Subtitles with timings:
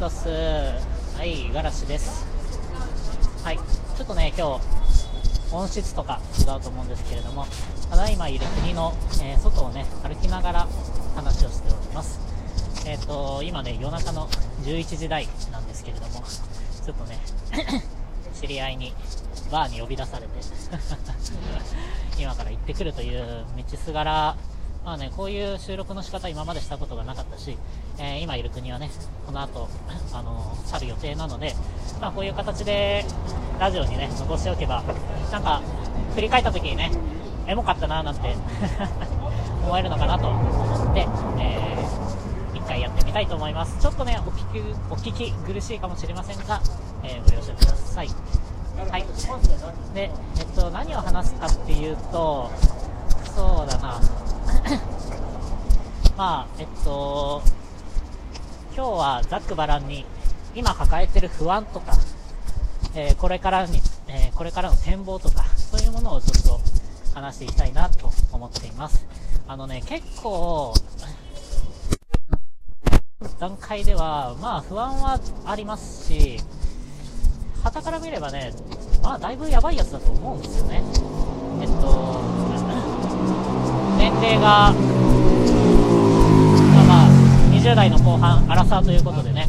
[0.00, 0.28] すおす。
[0.30, 2.24] はい、五十嵐です。
[3.44, 7.46] はい、ちょっとね、今日、音質とか違うと思うんですけれども、
[7.90, 10.68] ただいまいる国の、えー、外をね、歩きながら
[11.14, 12.18] 話をしております。
[12.86, 14.26] えっ、ー、と、今ね、夜中の
[14.62, 17.18] 11時台なんですけれども、ちょっとね、
[18.40, 18.94] 知り合いに
[19.52, 20.32] バーに呼び出されて
[22.18, 24.36] 今から行ってくるという道すがら
[24.84, 27.56] まあね、こういう収録の仕方今までしたことがなかったし、
[27.98, 28.90] えー、今いる国はね、
[29.26, 29.68] この後、
[30.12, 31.54] あのー、去る予定なので、
[32.00, 33.04] まあこういう形で
[33.58, 34.82] ラジオにね、残しておけば、
[35.30, 35.60] なんか、
[36.14, 36.90] 振り返った時にね、
[37.46, 38.34] エモかったなーなんて
[39.64, 41.06] 思えるのかなと思って、
[41.38, 43.78] えー、一回やってみたいと思います。
[43.80, 46.60] ちょっとね、お聞き、お聞き苦しいかもしれませんが、
[47.02, 48.08] えご了承ください。
[48.90, 49.04] はい。
[49.94, 52.50] で、えっと、何を話すかっていうと、
[53.34, 54.00] そうだな、
[56.16, 57.42] まあ、えっと、
[58.74, 60.04] 今日はざっくばらんに、
[60.54, 61.92] 今抱えてる不安とか、
[62.94, 66.60] えー、これからに、えー、これからの展望とか、そういうものをちょっと
[67.14, 69.06] 話していきたいなと思っています。
[69.48, 70.74] あのね、結構、
[73.38, 76.40] 段階では、まあ不安はありますし、
[77.62, 78.52] 旗から見ればね、
[79.02, 80.82] まあだいぶやばいやつだと思うんですよね。
[81.60, 82.29] えっと、
[84.30, 84.72] 年齢が、
[86.86, 87.08] まあ、
[87.52, 89.48] 20代の後半、アラサーということでね、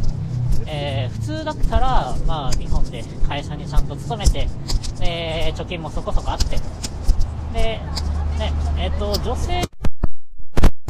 [0.66, 4.48] えー、普通だったら、まあ、日本で会社にちゃんと勤めて、
[5.00, 6.58] で、貯金もそこそこあって、
[7.54, 7.82] で、ね、
[8.80, 9.62] えっ、ー、と、女性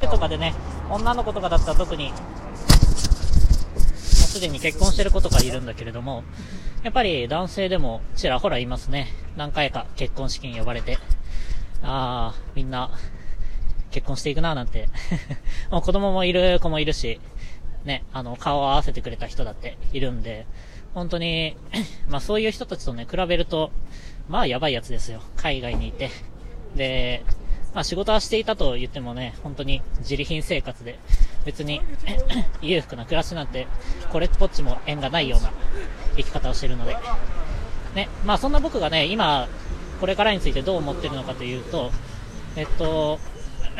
[0.09, 0.53] とかでね、
[0.89, 6.23] 女の子とかだったら特に、もうすでに結婚してる子とかいるんだけれども、
[6.83, 9.09] やっぱり男性でもちらほらいますね。
[9.35, 10.97] 何回か結婚式に呼ばれて。
[11.83, 12.91] ああ、みんな
[13.91, 14.87] 結婚していくななんて
[15.69, 17.19] もう子供もいる子もいるし、
[17.85, 20.45] ね、あの、顔を合わせてくれた人だっているんで、
[20.93, 21.55] 本当に
[22.09, 23.71] まあそういう人たちとね、比べると、
[24.29, 25.21] まあやばいやつですよ。
[25.35, 26.09] 海外にいて。
[26.75, 27.23] で、
[27.73, 30.99] まあ仕事はしていたと言ってもね、本当に自利品生活で、
[31.45, 31.81] 別に
[32.61, 33.67] 裕福な暮らしなんて、
[34.11, 35.51] これっぽっちも縁がないような
[36.17, 36.95] 生き方をしてるので。
[37.95, 39.47] ね、まあそんな僕がね、今、
[39.99, 41.91] これからについてどう思ってるのかというと、
[42.55, 43.19] えっと、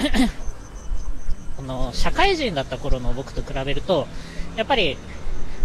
[1.57, 4.07] この、社会人だった頃の僕と比べると、
[4.55, 4.97] やっぱり、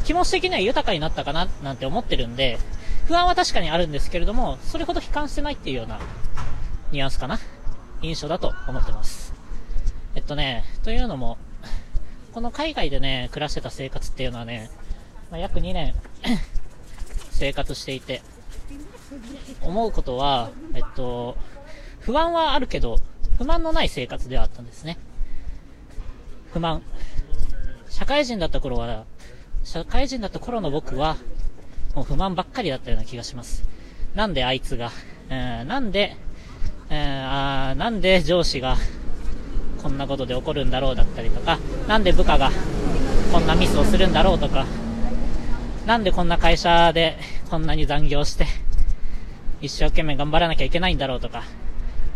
[0.05, 2.59] 気持ち的には豊かになったかな、なんて思ってるんで、
[3.07, 6.01] 不安は確かにあるんですけれども、それほど悲観してないっていうような、
[6.93, 7.39] ニュアンスかな
[8.03, 9.33] 印象だと思ってます。
[10.15, 11.39] えっとね、というのも、
[12.33, 14.71] この海外でね、暮らしてた生活っていうのはね、
[15.31, 15.95] まあ、約2年
[17.31, 18.23] 生活していて、
[19.63, 21.37] 思うことは、えっと、
[22.01, 22.99] 不安はあるけど、
[23.39, 24.99] 不満のない生活ではあったんですね。
[26.53, 26.83] 不満。
[27.89, 29.05] 社会人だった頃は、
[29.65, 31.17] 社会人だった頃の僕は、
[31.95, 33.65] もう不満ばっかりだったような気がします。
[34.15, 34.91] なんであいつが、
[35.29, 36.17] えー、なんで、
[36.89, 38.77] えー、あなんで上司が
[39.83, 41.59] こんなことで起こるんだろうだったりとか、
[41.89, 42.51] なんで部下が
[43.33, 44.67] こんなミスをするんだろうとか、
[45.87, 47.19] なんでこんな会社で
[47.51, 48.47] こんなに残業して、
[49.61, 51.45] 一生懸命頑張らなきゃいけないんだろうとか、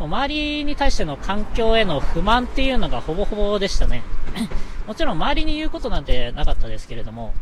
[0.07, 4.03] 周りに対しての環境への不満っていうのがほぼほぼでしたね。
[4.87, 7.35] もちろん周りに言うことなんてなかったですけれども、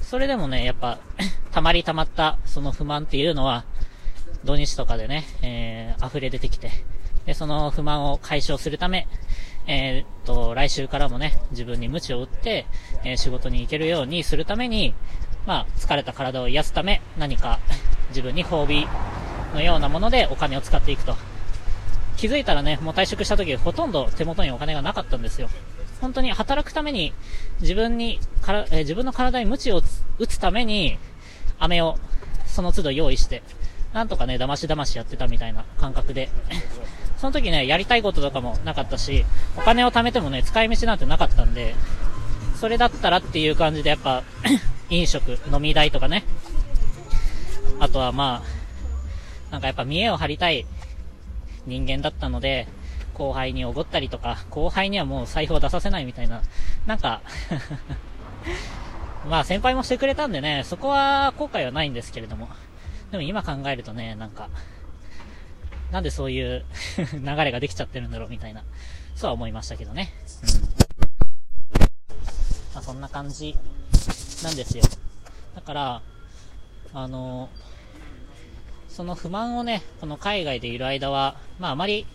[0.00, 0.98] それでもね、やっぱ、
[1.52, 3.64] 溜まり溜まったその不満っていうのは、
[4.44, 6.70] 土日とかでね、えー、溢れ出てきて、
[7.24, 9.08] で、その不満を解消するため、
[9.66, 12.66] えー、っと、来週からもね、自分に鞭を打って、
[13.02, 14.94] えー、仕事に行けるようにするために、
[15.46, 17.60] まあ、疲れた体を癒すため、何か
[18.10, 18.86] 自分に褒美
[19.54, 21.16] のようなものでお金を使っていくと。
[22.16, 25.48] 気づいたらね、もう退職した時ほとんど手元にお金がなかったんですよ。
[26.00, 27.12] 本当に働くために
[27.60, 29.82] 自分にから、えー、自分の体に鞭を
[30.18, 30.98] 打つために
[31.58, 31.98] 飴を
[32.46, 33.42] その都度用意して、
[33.92, 36.28] なんとかね、騙し騙しやってたみたいな感覚で。
[37.16, 39.24] その時ね、やりたいこととかもなかったし、
[39.56, 41.74] お金を貯めてもね、使い道なんてなかったんで、
[42.60, 44.22] それだったらっていう感じでやっぱ、
[44.90, 46.24] 飲食、飲み代とかね。
[47.80, 48.53] あとはまあ、
[49.54, 50.66] なんかやっぱ見栄を張りたい
[51.64, 52.66] 人間だったので、
[53.14, 56.42] 後輩におごったりとか、後輩にはもう財布を出させないみたいな、
[56.86, 57.22] なんか
[59.30, 62.48] まあ先輩もしてくれたんでね、そこは後悔はないんですけれども。
[63.12, 64.48] でも今考えるとね、なんか、
[65.92, 66.64] なんでそういう
[67.14, 68.64] 流れができちゃってるんだろうみたいな、
[69.14, 70.12] そうは思いましたけどね。
[70.42, 71.80] うん。
[72.74, 73.56] まあそんな感じ
[74.42, 74.82] なんですよ。
[75.54, 76.02] だから、
[76.92, 77.48] あの
[78.94, 82.06] その不満をね、この海外でいる間は、まああまり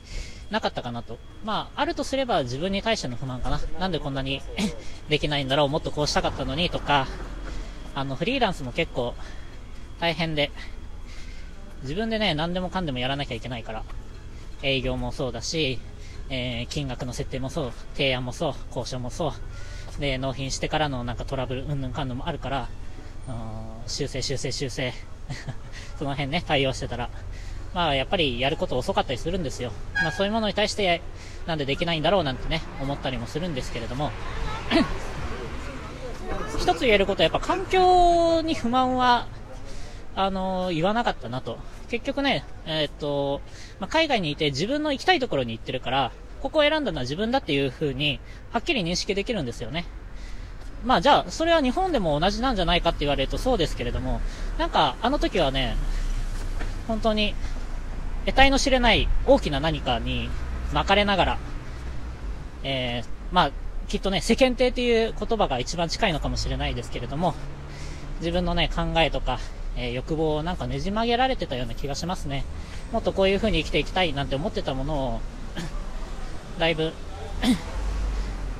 [0.50, 1.18] なかったかなと。
[1.44, 3.60] まあ、あるとすれば自分に対しての不満かな。
[3.80, 4.42] なんでこんなに
[5.10, 7.06] できないんだろう、もっとこうしたかったのにとか、
[7.96, 9.14] あの、フリーランスも結構
[10.00, 10.52] 大変で、
[11.82, 13.84] 自分でね、何でもかんでもやらなきゃいけないから、
[14.64, 15.80] 営業もそうだし、
[16.30, 19.34] えー、金額の設定もそう、提案もそう、交渉もそ
[19.98, 22.70] う、で、納品してからのなんかトラブル、うんぬんかんぬんもあるから、
[23.86, 24.94] 修正修正修正
[25.98, 27.10] その辺ね、対応してたら、
[27.74, 29.72] まあやっぱりやること遅かったりするんですよ。
[29.96, 31.02] まあそういうものに対して、
[31.46, 34.12] なんでできないんだろうなんてね、思ったりもするんですけれども、
[36.60, 39.28] 一つ言えることはやっぱ環境に不満は、
[40.16, 41.58] あの、言わなかったなと。
[41.90, 43.42] 結局ね、えー、っと、
[43.80, 46.12] まあ、海外にいて自分の行きたいところに行ってるから、
[46.42, 48.20] ここを選んだのは自分だっていう風に、
[48.52, 49.86] はっきり認識できるんですよね。
[50.86, 54.22] まあじゃあ、それは日本でも同じなんじゃないかって言われるとそうですけれども、
[54.58, 55.76] なんかあの時はね、
[56.88, 57.36] 本当に、
[58.26, 60.30] 得体の知れない大きな何かに
[60.74, 61.38] 巻かれながら、
[62.64, 63.52] えー、まあ、
[63.88, 67.34] きっとね、世間体っていう言葉が一番近いのかもしれないですけれども、
[68.20, 69.40] 自分のね、考えとか、
[69.76, 72.44] えー、欲望をなんかねじ曲げられてたような気がしますね。
[72.92, 75.22] もっとこういう風に生きていきたいなんて思ってたものを、
[76.60, 76.92] だいぶ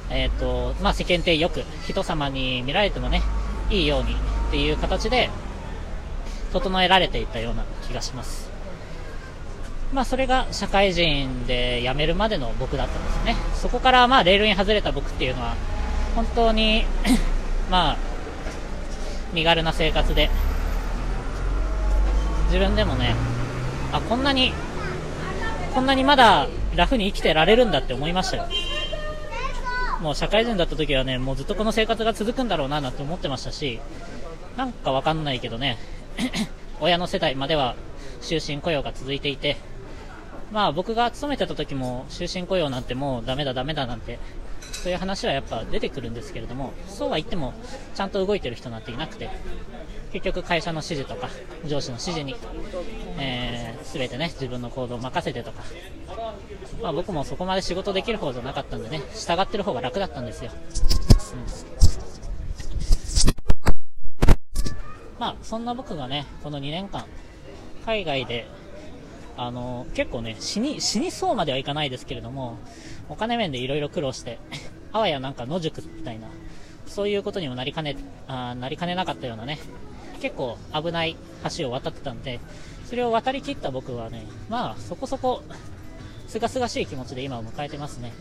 [0.10, 3.22] えっ、ー、と、まあ、世間体よく人様に見られてもね、
[3.70, 4.16] いいようにっ
[4.52, 5.30] ていう形で、
[6.52, 8.50] 整えられていったような気がします。
[9.94, 13.36] まあ、それが社会人で辞めるまでの僕だったんですね。
[13.56, 15.56] そこからまあ、レールに外れた僕っていうのは、
[16.16, 16.86] 本当に
[17.70, 17.98] まあ、
[19.34, 20.30] 身軽な生活で、
[22.48, 23.16] 自分でもね、
[23.92, 24.54] あ、こんなに、
[25.74, 28.48] こんなにまだラフに生きてられるんだって思いましたよ。
[30.02, 33.80] もう社会人だった時はね、もうずっとこの生活が続くんだろうななんて思ってましたし、
[34.56, 35.78] なんかわかんないけどね、
[36.80, 37.76] 親の世代までは
[38.22, 39.58] 終身雇用が続いていて、
[40.52, 44.20] まあ僕が勤めてた時も終身雇用なんてもうダメだダメだなんて、
[44.72, 47.54] そういう話はやっぱ出てくるんですけれども、そうは言っても
[47.94, 49.30] ちゃんと動いてる人なんていなくて、
[50.14, 51.30] 結局会社の指示とか
[51.66, 52.36] 上司の指示に、
[53.18, 53.49] えー、
[53.94, 55.64] 全てね、自分の行動を任せてとか、
[56.82, 60.52] まあ僕もそこまで仕事できる方じゃなかったんでね、従ってる方が楽だったんですよ。
[61.34, 61.36] う
[65.16, 67.06] ん、まあそんな僕がね、この2年間、
[67.86, 68.48] 海外で、
[69.38, 72.58] あの結構ね、死に、死にそうまではいかないですけれども、
[73.10, 74.38] お金面でいろいろ苦労して、
[74.92, 76.28] あわやなんか野宿みたいな、
[76.86, 77.96] そういうことにもなりかね、
[78.28, 79.60] あなりかねなかったようなね、
[80.22, 81.16] 結構危ない
[81.58, 82.40] 橋を渡ってたんで、
[82.90, 85.44] それを渡りきった僕はね、まあそこそこ、
[86.28, 88.14] すがすがしい気持ちで今を迎えてますね。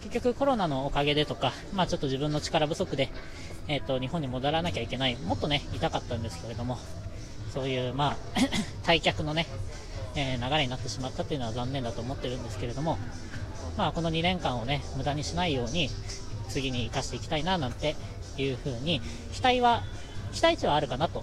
[0.00, 3.10] 結局コロナのおかげでとか、まあちょっと自分の力不足で、
[3.66, 5.16] えっ、ー、と、日本に戻らなきゃいけない。
[5.16, 6.78] もっとね、痛かったんですけれども、
[7.52, 8.16] そういう、まあ
[8.88, 9.46] 退却のね、
[10.14, 12.96] えー、流れになってしまったっていうのは残念だと思ってるんですけれども、
[13.76, 15.90] まあこの2年間をね、無駄にしないように、
[16.48, 17.94] 次に生かしていきたいな、なんて
[18.38, 19.02] いう風に、
[19.34, 19.82] 期待は
[20.32, 21.22] 期待値はあるかなと。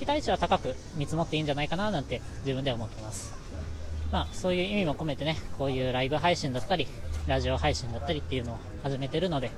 [0.00, 3.34] 期待値は高く見積もっていいんじゃないかななんて自分で思ってます。
[4.10, 6.88] まあ、そういう意味も込めてね、こういうライブ配信だったり、
[7.26, 9.50] ラジオ配信だったりっていうのを始めてるので、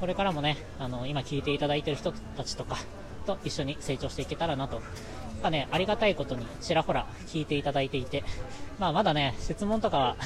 [0.00, 2.78] これからもね、あの、今聞いていただいてる人たちとか
[3.26, 4.80] と一緒に成長していけたらなと。
[5.42, 8.24] まあね、ありがたいことにちらほら聞いていただいていて、
[8.78, 10.16] まあまだね、質問とかは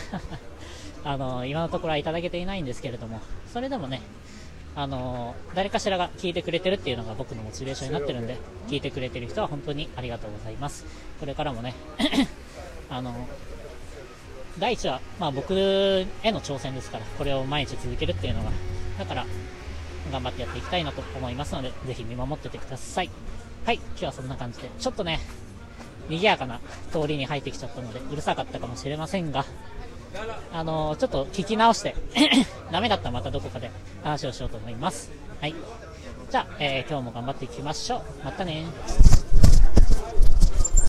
[1.03, 3.21] あの、今のところはいただけていないんですけれども、
[3.53, 4.03] それでもね、
[4.79, 8.37] あの誰かしらが聞いてくれてるっていうのが僕のモチベーションになってるんで、
[8.69, 10.87] 聞いてくれてる人は本当にありがとうございます。
[11.19, 11.75] これからもね、
[12.89, 13.13] あの
[14.57, 15.53] 第一は、まあ、僕
[16.23, 18.51] への挑戦ですから、これを毎日続けるっていうのが、
[19.01, 19.27] だから、
[20.13, 23.11] 頑張ってやっていきたいなと思いますので、ぜひ見守っててください。
[23.67, 25.19] はい、今日はそんな感じで、ちょっとね、
[26.09, 26.61] 賑やかな
[26.93, 29.45] 通りに入ってきちゃったので、うるさかったかもしれませんが、
[30.53, 31.95] あのちょっと聞き直して
[32.73, 33.71] ダメだったらまたどこかで
[34.03, 35.11] 話をしようと思います。
[35.41, 35.55] はい。
[36.31, 38.03] じゃあ、えー、今日も頑張っていきましょう。
[38.25, 38.65] またね